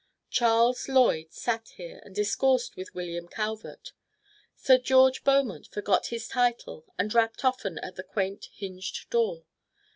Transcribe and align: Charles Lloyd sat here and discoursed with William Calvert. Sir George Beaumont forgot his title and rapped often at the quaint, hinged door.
Charles 0.31 0.89
Lloyd 0.89 1.31
sat 1.31 1.73
here 1.77 2.01
and 2.03 2.15
discoursed 2.15 2.75
with 2.75 2.95
William 2.95 3.27
Calvert. 3.27 3.91
Sir 4.55 4.79
George 4.79 5.23
Beaumont 5.23 5.67
forgot 5.67 6.07
his 6.07 6.27
title 6.27 6.85
and 6.97 7.13
rapped 7.13 7.45
often 7.45 7.77
at 7.77 7.97
the 7.97 8.03
quaint, 8.03 8.47
hinged 8.55 9.11
door. 9.11 9.45